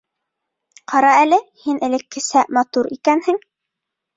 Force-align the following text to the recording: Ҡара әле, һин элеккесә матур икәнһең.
Ҡара 0.93 1.11
әле, 1.25 1.39
һин 1.65 1.79
элеккесә 1.89 2.45
матур 2.59 2.91
икәнһең. 2.97 3.43